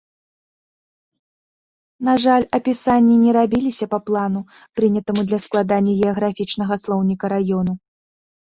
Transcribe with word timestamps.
На 2.07 2.13
жаль, 2.23 2.45
апісанні 2.59 3.15
не 3.25 3.31
рабіліся 3.39 3.85
па 3.93 3.99
плану, 4.07 4.41
прынятаму 4.81 5.21
для 5.33 5.39
складання 5.45 5.93
геаграфічнага 6.01 6.73
слоўніка 6.87 7.25
раёну. 7.37 7.73